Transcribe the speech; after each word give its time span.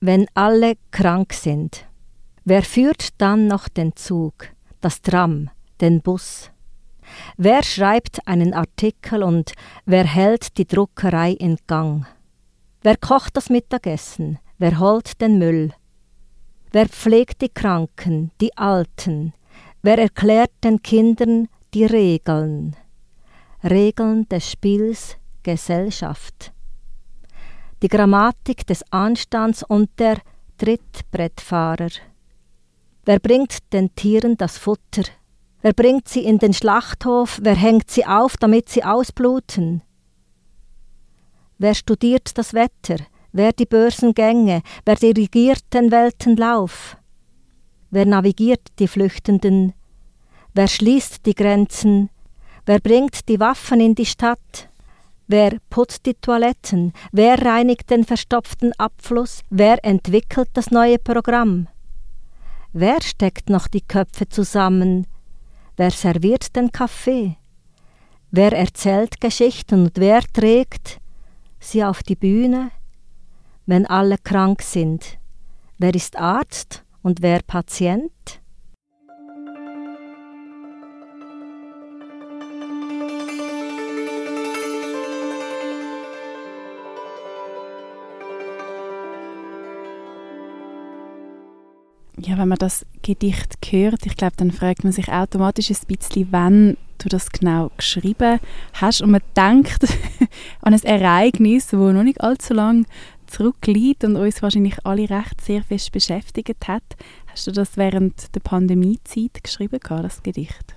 wenn 0.00 0.26
alle 0.34 0.74
krank 0.90 1.32
sind? 1.32 1.86
Wer 2.44 2.62
führt 2.62 3.20
dann 3.20 3.46
noch 3.46 3.68
den 3.68 3.94
Zug, 3.96 4.48
das 4.80 5.02
Tram, 5.02 5.50
den 5.80 6.00
Bus? 6.00 6.50
Wer 7.36 7.62
schreibt 7.62 8.26
einen 8.26 8.54
Artikel 8.54 9.22
und 9.22 9.52
wer 9.84 10.04
hält 10.04 10.56
die 10.56 10.66
Druckerei 10.66 11.32
in 11.32 11.58
Gang? 11.66 12.06
Wer 12.82 12.96
kocht 12.96 13.36
das 13.36 13.50
Mittagessen? 13.50 14.38
Wer 14.58 14.78
holt 14.78 15.20
den 15.20 15.38
Müll? 15.38 15.72
Wer 16.72 16.88
pflegt 16.88 17.42
die 17.42 17.48
Kranken, 17.48 18.30
die 18.40 18.56
Alten? 18.56 19.34
Wer 19.82 19.98
erklärt 19.98 20.52
den 20.64 20.82
Kindern 20.82 21.48
die 21.74 21.84
Regeln? 21.84 22.76
Regeln 23.62 24.28
des 24.28 24.50
Spiels 24.50 25.16
Gesellschaft. 25.42 26.52
Die 27.82 27.88
Grammatik 27.88 28.66
des 28.66 28.84
Anstands 28.92 29.62
und 29.62 29.88
der 29.98 30.18
Trittbrettfahrer. 30.58 31.88
Wer 33.06 33.18
bringt 33.18 33.72
den 33.72 33.94
Tieren 33.94 34.36
das 34.36 34.58
Futter? 34.58 35.04
Wer 35.62 35.72
bringt 35.72 36.06
sie 36.06 36.24
in 36.24 36.38
den 36.38 36.52
Schlachthof? 36.52 37.38
Wer 37.42 37.54
hängt 37.54 37.90
sie 37.90 38.04
auf, 38.04 38.36
damit 38.36 38.68
sie 38.68 38.84
ausbluten? 38.84 39.82
Wer 41.56 41.74
studiert 41.74 42.36
das 42.36 42.52
Wetter? 42.52 42.96
Wer 43.32 43.52
die 43.52 43.66
Börsengänge? 43.66 44.62
Wer 44.84 44.96
dirigiert 44.96 45.64
den 45.72 45.90
Weltenlauf? 45.90 46.98
Wer 47.90 48.04
navigiert 48.04 48.68
die 48.78 48.88
Flüchtenden? 48.88 49.72
Wer 50.52 50.68
schließt 50.68 51.24
die 51.24 51.34
Grenzen? 51.34 52.10
Wer 52.66 52.80
bringt 52.80 53.28
die 53.28 53.40
Waffen 53.40 53.80
in 53.80 53.94
die 53.94 54.06
Stadt? 54.06 54.69
Wer 55.32 55.58
putzt 55.70 56.06
die 56.06 56.14
Toiletten? 56.14 56.92
Wer 57.12 57.40
reinigt 57.40 57.88
den 57.90 58.02
verstopften 58.04 58.72
Abfluss? 58.78 59.42
Wer 59.48 59.84
entwickelt 59.84 60.48
das 60.54 60.72
neue 60.72 60.98
Programm? 60.98 61.68
Wer 62.72 63.00
steckt 63.00 63.48
noch 63.48 63.68
die 63.68 63.80
Köpfe 63.80 64.28
zusammen? 64.28 65.06
Wer 65.76 65.92
serviert 65.92 66.56
den 66.56 66.72
Kaffee? 66.72 67.36
Wer 68.32 68.52
erzählt 68.52 69.20
Geschichten 69.20 69.84
und 69.84 69.98
wer 70.00 70.22
trägt 70.22 71.00
sie 71.60 71.84
auf 71.84 72.02
die 72.02 72.16
Bühne, 72.16 72.72
wenn 73.66 73.86
alle 73.86 74.18
krank 74.18 74.62
sind? 74.62 75.20
Wer 75.78 75.94
ist 75.94 76.16
Arzt 76.18 76.82
und 77.02 77.22
wer 77.22 77.40
Patient? 77.42 78.39
Ja, 92.22 92.36
wenn 92.36 92.48
man 92.48 92.58
das 92.58 92.84
Gedicht 93.02 93.56
hört, 93.70 94.04
ich 94.04 94.16
glaube, 94.16 94.34
dann 94.36 94.50
fragt 94.50 94.84
man 94.84 94.92
sich 94.92 95.08
automatisch 95.08 95.70
ein 95.70 95.76
bisschen, 95.86 96.28
wann 96.30 96.76
du 96.98 97.08
das 97.08 97.30
genau 97.30 97.70
geschrieben 97.76 98.40
hast. 98.74 99.00
Und 99.00 99.12
man 99.12 99.22
denkt 99.36 99.84
an 100.60 100.74
ein 100.74 100.82
Ereignis, 100.82 101.68
das 101.68 101.80
noch 101.80 102.02
nicht 102.02 102.20
allzu 102.20 102.52
lang 102.52 102.86
zurückliegt 103.26 104.04
und 104.04 104.16
uns 104.16 104.42
wahrscheinlich 104.42 104.84
alle 104.84 105.08
recht 105.08 105.40
sehr 105.40 105.62
fest 105.62 105.92
beschäftigt 105.92 106.68
hat. 106.68 106.82
Hast 107.26 107.46
du 107.46 107.52
das 107.52 107.76
während 107.76 108.34
der 108.34 108.40
Pandemiezeit 108.40 109.42
geschrieben, 109.42 109.78
das 109.88 110.22
Gedicht? 110.22 110.74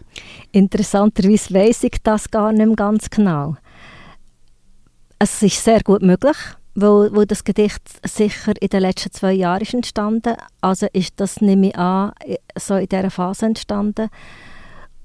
Interessanterweise 0.52 1.54
weiß 1.54 1.84
ich 1.84 1.98
das 2.04 2.30
gar 2.30 2.54
nicht 2.54 2.78
ganz 2.78 3.10
genau. 3.10 3.56
Es 5.18 5.42
ist 5.42 5.64
sehr 5.64 5.82
gut 5.82 6.04
möglich, 6.04 6.38
weil, 6.76 7.16
weil 7.16 7.26
das 7.26 7.44
Gedicht 7.44 7.82
sicher 8.08 8.54
in 8.60 8.70
den 8.70 8.82
letzten 8.82 9.12
zwei 9.12 9.34
Jahren 9.34 9.62
ist 9.62 9.74
entstanden. 9.74 10.36
Also 10.62 10.88
ist 10.94 11.14
das, 11.18 11.42
nehme 11.42 11.70
ich 11.70 11.78
an, 11.78 12.14
so 12.58 12.76
in 12.76 12.88
dieser 12.88 13.12
Phase 13.12 13.46
entstanden. 13.46 14.10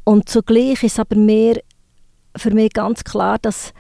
Und 0.05 0.29
zugleich 0.29 0.83
ist 0.83 0.99
aber 0.99 1.17
mehr 1.17 1.61
für 2.37 2.51
mich 2.53 2.73
ganz 2.73 3.05
klar, 3.05 3.39
dass, 3.39 3.75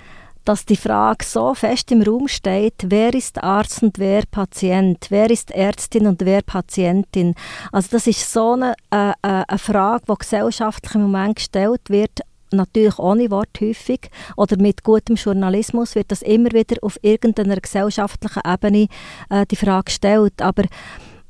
dass 0.44 0.66
die 0.66 0.76
Frage 0.76 1.24
so 1.24 1.54
fest 1.54 1.90
im 1.90 2.02
Raum 2.02 2.28
steht, 2.28 2.74
wer 2.86 3.14
ist 3.14 3.42
Arzt 3.42 3.82
und 3.82 3.98
wer 3.98 4.24
Patient, 4.30 5.06
wer 5.08 5.30
ist 5.30 5.50
Ärztin 5.52 6.06
und 6.06 6.22
wer 6.24 6.42
Patientin. 6.42 7.34
Also 7.72 7.88
das 7.92 8.06
ist 8.06 8.30
so 8.30 8.52
eine, 8.52 8.74
äh, 8.90 9.10
äh 9.10 9.44
eine 9.48 9.58
Frage, 9.58 10.04
die 10.10 10.14
gesellschaftlich 10.18 10.94
im 10.94 11.02
Moment 11.02 11.36
gestellt 11.36 11.88
wird, 11.88 12.20
natürlich 12.52 12.98
ohne 12.98 13.30
Wort 13.30 13.60
häufig 13.60 14.10
oder 14.36 14.56
mit 14.60 14.82
gutem 14.82 15.16
Journalismus 15.16 15.94
wird 15.94 16.10
das 16.10 16.22
immer 16.22 16.52
wieder 16.52 16.76
auf 16.82 16.98
irgendeiner 17.02 17.56
gesellschaftlichen 17.56 18.42
Ebene 18.46 18.88
äh, 19.30 19.46
die 19.46 19.56
Frage 19.56 19.84
gestellt. 19.84 20.40
Aber, 20.40 20.64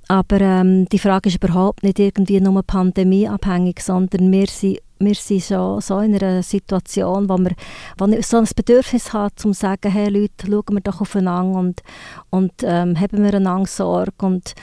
aber 0.08 0.40
ähm, 0.40 0.88
die 0.88 0.98
Frage 0.98 1.28
ist 1.28 1.42
überhaupt 1.42 1.82
nicht 1.82 1.98
irgendwie 1.98 2.40
nur 2.40 2.62
pandemieabhängig, 2.62 3.80
sondern 3.80 4.30
wir 4.32 4.46
sind 4.46 4.78
wir 5.00 5.14
sind 5.14 5.42
schon 5.42 5.80
so 5.80 6.00
in 6.00 6.14
einer 6.14 6.42
Situation, 6.42 7.28
wo 7.28 7.38
wir 7.38 7.52
wo 7.98 8.06
ich 8.06 8.26
so 8.26 8.38
ein 8.38 8.48
Bedürfnis 8.54 9.12
haben, 9.12 9.34
um 9.44 9.52
zu 9.52 9.60
sagen, 9.60 9.92
hey 9.92 10.08
Leute, 10.08 10.46
schauen 10.46 10.64
wir 10.72 10.80
doch 10.80 11.00
aufeinander 11.00 11.58
und, 11.58 11.82
und 12.30 12.52
ähm, 12.62 12.98
haben 12.98 13.22
wir 13.22 13.34
einander 13.34 13.68
Sorge 13.68 14.26
und, 14.26 14.54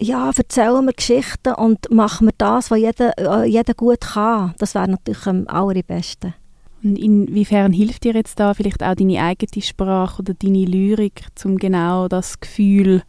ja, 0.00 0.30
erzählen 0.36 0.84
wir 0.84 0.92
Geschichten 0.92 1.54
und 1.54 1.90
machen 1.90 2.28
wir 2.28 2.34
das, 2.36 2.70
was 2.70 2.78
jeder, 2.78 3.16
äh, 3.18 3.48
jeder 3.48 3.74
gut 3.74 4.00
kann. 4.00 4.54
Das 4.58 4.74
wäre 4.74 4.90
natürlich 4.90 5.26
am 5.26 5.46
allerbesten. 5.48 6.34
Und 6.82 6.98
inwiefern 6.98 7.72
hilft 7.72 8.04
dir 8.04 8.14
jetzt 8.14 8.38
da 8.38 8.54
vielleicht 8.54 8.82
auch 8.82 8.94
deine 8.94 9.22
eigene 9.22 9.62
Sprache 9.62 10.20
oder 10.20 10.34
deine 10.34 10.64
Lyrik, 10.64 11.26
um 11.44 11.56
genau 11.56 12.08
das 12.08 12.38
Gefühl 12.38 13.02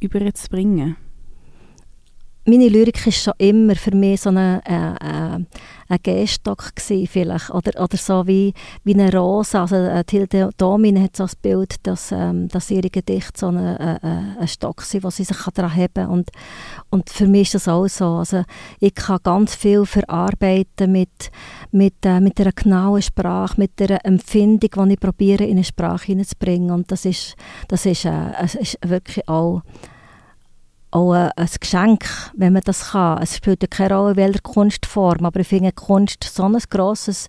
überzubringen? 0.00 0.96
Meine 2.48 2.68
Lyrik 2.68 3.04
war 3.04 3.12
schon 3.12 3.32
immer 3.38 3.74
für 3.74 3.92
mich 3.92 4.20
so 4.20 4.28
eine, 4.28 4.62
äh, 4.64 4.94
äh, 5.04 5.44
ein 5.88 5.98
Gehstock 6.00 6.76
gewesen, 6.76 7.08
vielleicht. 7.08 7.50
Oder, 7.50 7.82
oder 7.82 7.96
so 7.96 8.24
wie, 8.28 8.54
wie 8.84 8.94
eine 8.94 9.12
Rose. 9.12 9.58
Also 9.58 9.74
äh, 9.74 10.04
Tilde 10.04 10.50
Domine 10.56 11.02
hat 11.02 11.16
so 11.16 11.24
das 11.24 11.34
Bild, 11.34 11.74
dass, 11.82 12.12
ähm, 12.12 12.46
dass 12.46 12.70
ihre 12.70 12.88
Gedichte 12.88 13.32
so 13.36 13.48
eine, 13.48 14.00
äh, 14.00 14.06
äh 14.06 14.40
ein 14.42 14.46
Stock 14.46 14.82
sind, 14.82 15.02
wo 15.02 15.10
sie 15.10 15.24
sich 15.24 15.36
daran 15.54 15.74
heben. 15.74 16.06
Und, 16.06 16.30
und 16.88 17.10
für 17.10 17.26
mich 17.26 17.48
ist 17.48 17.56
das 17.56 17.68
auch 17.68 17.88
so. 17.88 18.06
Also 18.18 18.44
ich 18.78 18.94
kann 18.94 19.18
ganz 19.24 19.56
viel 19.56 19.84
verarbeiten 19.84 20.92
mit, 20.92 21.32
mit, 21.72 21.94
äh, 22.04 22.20
mit 22.20 22.40
einer 22.40 22.52
genauen 22.52 23.02
Sprache, 23.02 23.54
mit 23.58 23.80
der 23.80 24.06
Empfindung, 24.06 24.86
die 24.86 24.94
ich 24.94 25.00
probiere, 25.00 25.42
in 25.42 25.56
eine 25.56 25.64
Sprache 25.64 26.06
hineinzubringen. 26.06 26.70
Und 26.70 26.92
das 26.92 27.06
ist, 27.06 27.34
das 27.66 27.86
ist, 27.86 28.04
äh, 28.04 28.44
ist 28.60 28.78
wirklich 28.84 29.28
auch 29.28 29.62
auch 30.90 31.12
ein, 31.12 31.48
Geschenk, 31.60 32.06
wenn 32.34 32.52
man 32.52 32.62
das 32.64 32.90
kann. 32.90 33.22
Es 33.22 33.36
spielt 33.36 33.62
ja 33.62 33.68
keine 33.68 33.94
Rolle, 33.94 34.10
in 34.12 34.16
welcher 34.16 34.40
Kunstform, 34.40 35.24
aber 35.24 35.40
ich 35.40 35.48
finde 35.48 35.72
Kunst 35.72 36.24
so 36.24 36.44
ein 36.44 36.56
grosses 36.70 37.28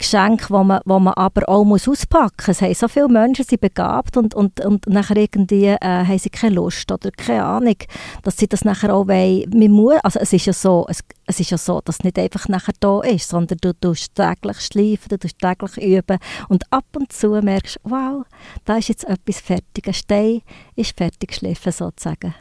Geschenk, 0.00 0.50
wo 0.50 0.64
man, 0.64 0.80
wo 0.86 0.98
man 0.98 1.12
aber 1.12 1.46
auch 1.46 1.66
auspacken 1.66 2.46
muss. 2.46 2.56
Es 2.56 2.62
haben 2.62 2.74
so 2.74 2.88
viele 2.88 3.08
Menschen 3.08 3.44
sind 3.44 3.60
begabt 3.60 4.16
und, 4.16 4.34
und, 4.34 4.64
und 4.64 4.86
nachher 4.86 5.18
irgendwie 5.18 5.66
äh, 5.66 5.78
haben 5.80 6.18
sie 6.18 6.30
keine 6.30 6.54
Lust 6.54 6.90
oder 6.90 7.10
keine 7.10 7.44
Ahnung, 7.44 7.76
dass 8.22 8.38
sie 8.38 8.48
das 8.48 8.64
nachher 8.64 8.94
auch 8.94 9.08
wollen. 9.08 9.44
Man 9.50 9.70
muss, 9.70 9.98
also 10.02 10.18
es 10.18 10.32
ist 10.32 10.46
ja 10.46 10.54
so, 10.54 10.86
es, 10.88 11.00
es 11.26 11.40
ist 11.40 11.50
ja 11.50 11.58
so, 11.58 11.82
dass 11.82 11.96
es 11.96 12.04
nicht 12.04 12.18
einfach 12.18 12.48
nachher 12.48 12.72
da 12.80 13.02
ist, 13.02 13.28
sondern 13.28 13.58
du 13.60 13.74
tust 13.74 14.14
täglich 14.14 14.60
schleifen, 14.60 15.08
du 15.10 15.18
tust 15.18 15.38
täglich 15.38 15.76
üben 15.76 16.18
und 16.48 16.64
ab 16.70 16.86
und 16.96 17.12
zu 17.12 17.38
merkst, 17.42 17.78
wow, 17.84 18.24
da 18.64 18.78
ist 18.78 18.88
jetzt 18.88 19.04
etwas 19.04 19.40
fertig, 19.40 19.86
ein 19.86 19.94
Stein 19.94 20.40
ist 20.76 20.96
fertig 20.96 21.28
geschliffen 21.28 21.72
sozusagen. 21.72 22.34